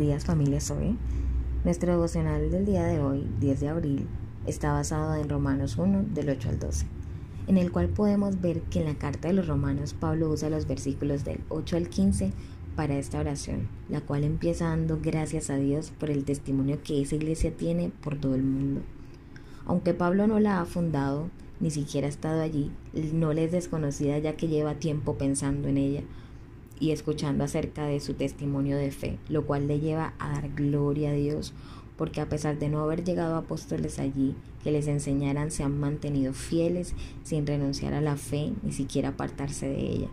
buenas 0.00 0.24
familias 0.24 0.70
hoy. 0.70 0.96
Nuestro 1.62 1.92
devocional 1.92 2.50
del 2.50 2.64
día 2.64 2.84
de 2.84 3.00
hoy, 3.00 3.28
10 3.38 3.60
de 3.60 3.68
abril, 3.68 4.06
está 4.46 4.72
basado 4.72 5.14
en 5.14 5.28
Romanos 5.28 5.76
1 5.76 6.06
del 6.14 6.30
8 6.30 6.48
al 6.48 6.58
12, 6.58 6.86
en 7.48 7.58
el 7.58 7.70
cual 7.70 7.90
podemos 7.90 8.40
ver 8.40 8.62
que 8.62 8.80
en 8.80 8.86
la 8.86 8.94
carta 8.94 9.28
de 9.28 9.34
los 9.34 9.46
Romanos 9.46 9.92
Pablo 9.92 10.30
usa 10.30 10.48
los 10.48 10.66
versículos 10.66 11.24
del 11.24 11.40
8 11.50 11.76
al 11.76 11.90
15 11.90 12.32
para 12.76 12.96
esta 12.96 13.20
oración, 13.20 13.68
la 13.90 14.00
cual 14.00 14.24
empieza 14.24 14.70
dando 14.70 14.98
gracias 15.02 15.50
a 15.50 15.56
Dios 15.56 15.90
por 15.90 16.08
el 16.08 16.24
testimonio 16.24 16.78
que 16.82 17.02
esa 17.02 17.16
iglesia 17.16 17.54
tiene 17.54 17.92
por 18.02 18.16
todo 18.16 18.34
el 18.34 18.42
mundo. 18.42 18.80
Aunque 19.66 19.92
Pablo 19.92 20.26
no 20.26 20.40
la 20.40 20.62
ha 20.62 20.64
fundado, 20.64 21.28
ni 21.60 21.70
siquiera 21.70 22.06
ha 22.06 22.10
estado 22.10 22.40
allí, 22.40 22.70
no 23.12 23.34
le 23.34 23.44
es 23.44 23.52
desconocida 23.52 24.16
ya 24.16 24.34
que 24.34 24.48
lleva 24.48 24.76
tiempo 24.76 25.18
pensando 25.18 25.68
en 25.68 25.76
ella 25.76 26.02
y 26.80 26.90
escuchando 26.90 27.44
acerca 27.44 27.86
de 27.86 28.00
su 28.00 28.14
testimonio 28.14 28.76
de 28.76 28.90
fe, 28.90 29.18
lo 29.28 29.46
cual 29.46 29.68
le 29.68 29.78
lleva 29.78 30.14
a 30.18 30.32
dar 30.32 30.48
gloria 30.54 31.10
a 31.10 31.14
Dios, 31.14 31.52
porque 31.96 32.20
a 32.20 32.28
pesar 32.28 32.58
de 32.58 32.70
no 32.70 32.80
haber 32.80 33.04
llegado 33.04 33.36
apóstoles 33.36 33.98
allí 33.98 34.34
que 34.64 34.72
les 34.72 34.88
enseñaran, 34.88 35.50
se 35.50 35.62
han 35.62 35.78
mantenido 35.78 36.32
fieles 36.32 36.94
sin 37.22 37.46
renunciar 37.46 37.92
a 37.92 38.00
la 38.00 38.16
fe 38.16 38.52
ni 38.62 38.72
siquiera 38.72 39.10
apartarse 39.10 39.68
de 39.68 39.80
ella. 39.80 40.08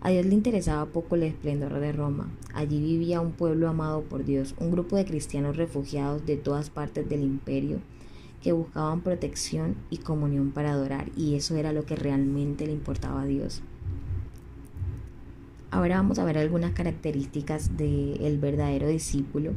A 0.00 0.10
Dios 0.10 0.26
le 0.26 0.34
interesaba 0.34 0.86
poco 0.86 1.14
el 1.14 1.22
esplendor 1.22 1.78
de 1.80 1.92
Roma. 1.92 2.28
Allí 2.52 2.78
vivía 2.80 3.20
un 3.20 3.32
pueblo 3.32 3.68
amado 3.68 4.02
por 4.02 4.24
Dios, 4.24 4.54
un 4.58 4.70
grupo 4.70 4.96
de 4.96 5.06
cristianos 5.06 5.56
refugiados 5.56 6.26
de 6.26 6.36
todas 6.36 6.68
partes 6.68 7.08
del 7.08 7.22
imperio 7.22 7.78
que 8.42 8.52
buscaban 8.52 9.00
protección 9.00 9.76
y 9.88 9.96
comunión 9.96 10.50
para 10.50 10.72
adorar, 10.72 11.10
y 11.16 11.34
eso 11.34 11.56
era 11.56 11.72
lo 11.72 11.86
que 11.86 11.96
realmente 11.96 12.66
le 12.66 12.72
importaba 12.72 13.22
a 13.22 13.26
Dios. 13.26 13.62
Ahora 15.74 15.96
vamos 15.96 16.20
a 16.20 16.24
ver 16.24 16.38
algunas 16.38 16.70
características 16.70 17.76
del 17.76 18.38
verdadero 18.38 18.86
discípulo 18.86 19.54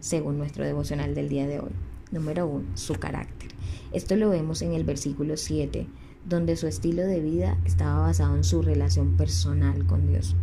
según 0.00 0.38
nuestro 0.38 0.64
devocional 0.64 1.14
del 1.14 1.28
día 1.28 1.46
de 1.46 1.60
hoy. 1.60 1.72
Número 2.10 2.46
uno, 2.46 2.64
su 2.72 2.94
carácter. 2.94 3.50
Esto 3.92 4.16
lo 4.16 4.30
vemos 4.30 4.62
en 4.62 4.72
el 4.72 4.84
versículo 4.84 5.36
7, 5.36 5.86
donde 6.26 6.56
su 6.56 6.66
estilo 6.66 7.02
de 7.02 7.20
vida 7.20 7.58
estaba 7.66 8.00
basado 8.00 8.34
en 8.36 8.42
su 8.42 8.62
relación 8.62 9.18
personal 9.18 9.84
con 9.84 10.08
Dios. 10.08 10.34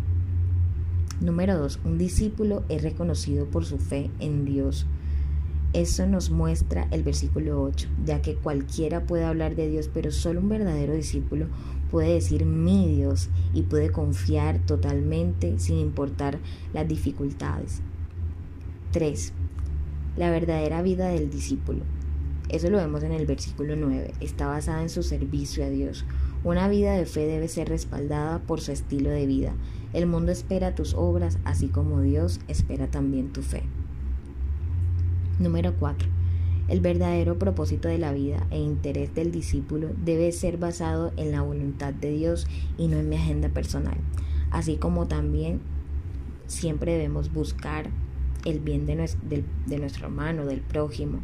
Número 1.19 1.57
2. 1.57 1.79
Un 1.85 1.97
discípulo 1.97 2.63
es 2.69 2.83
reconocido 2.83 3.47
por 3.47 3.65
su 3.65 3.79
fe 3.79 4.11
en 4.19 4.45
Dios. 4.45 4.85
Eso 5.79 6.05
nos 6.05 6.29
muestra 6.29 6.89
el 6.91 7.03
versículo 7.03 7.63
8, 7.63 7.87
ya 8.03 8.21
que 8.21 8.35
cualquiera 8.35 9.05
puede 9.05 9.23
hablar 9.23 9.55
de 9.55 9.69
Dios, 9.69 9.89
pero 9.93 10.11
solo 10.11 10.41
un 10.41 10.49
verdadero 10.49 10.93
discípulo 10.93 11.47
puede 11.89 12.15
decir 12.15 12.45
mi 12.45 12.93
Dios 12.93 13.29
y 13.53 13.61
puede 13.61 13.89
confiar 13.89 14.59
totalmente 14.65 15.57
sin 15.57 15.77
importar 15.77 16.39
las 16.73 16.85
dificultades. 16.85 17.81
3. 18.91 19.31
La 20.17 20.29
verdadera 20.29 20.81
vida 20.81 21.07
del 21.07 21.29
discípulo. 21.29 21.83
Eso 22.49 22.69
lo 22.69 22.75
vemos 22.75 23.01
en 23.03 23.13
el 23.13 23.25
versículo 23.25 23.77
9. 23.77 24.15
Está 24.19 24.47
basada 24.47 24.81
en 24.81 24.89
su 24.89 25.01
servicio 25.01 25.63
a 25.63 25.69
Dios. 25.69 26.03
Una 26.43 26.67
vida 26.67 26.91
de 26.91 27.05
fe 27.05 27.25
debe 27.25 27.47
ser 27.47 27.69
respaldada 27.69 28.39
por 28.39 28.59
su 28.59 28.73
estilo 28.73 29.11
de 29.11 29.25
vida. 29.25 29.53
El 29.93 30.07
mundo 30.07 30.33
espera 30.33 30.75
tus 30.75 30.93
obras, 30.93 31.39
así 31.45 31.69
como 31.69 32.01
Dios 32.01 32.41
espera 32.49 32.91
también 32.91 33.31
tu 33.31 33.43
fe. 33.43 33.63
Número 35.39 35.73
4. 35.79 36.05
El 36.67 36.81
verdadero 36.81 37.39
propósito 37.39 37.87
de 37.87 37.97
la 37.97 38.11
vida 38.11 38.45
e 38.51 38.59
interés 38.59 39.15
del 39.15 39.31
discípulo 39.31 39.87
debe 40.03 40.33
ser 40.33 40.57
basado 40.57 41.13
en 41.15 41.31
la 41.31 41.41
voluntad 41.41 41.93
de 41.93 42.11
Dios 42.11 42.45
y 42.77 42.89
no 42.89 42.97
en 42.97 43.07
mi 43.07 43.15
agenda 43.15 43.47
personal, 43.47 43.95
así 44.51 44.75
como 44.75 45.07
también 45.07 45.61
siempre 46.47 46.91
debemos 46.91 47.31
buscar 47.31 47.89
el 48.43 48.59
bien 48.59 48.85
de, 48.85 48.95
nuestro, 48.95 50.07
hermano, 50.07 50.45
del 50.45 50.59
prójimo, 50.59 51.19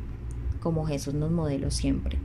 como 0.62 0.88
Jesús 0.88 1.14
nos 1.14 1.32
modeló 1.32 1.70
siempre. 1.70 2.18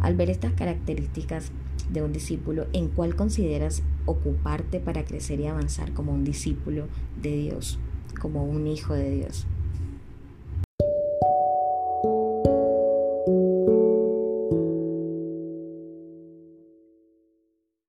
Al 0.00 0.16
ver 0.16 0.30
estas 0.30 0.54
características 0.54 1.52
de 1.90 2.00
un 2.00 2.14
discípulo, 2.14 2.68
¿en 2.72 2.88
cuál 2.88 3.16
consideras 3.16 3.82
ocuparte 4.06 4.80
para 4.80 5.04
crecer 5.04 5.40
y 5.40 5.46
avanzar 5.46 5.92
como 5.92 6.14
un 6.14 6.24
discípulo 6.24 6.86
de 7.20 7.36
Dios, 7.36 7.78
como 8.18 8.44
un 8.44 8.66
hijo 8.66 8.94
de 8.94 9.10
Dios? 9.10 9.46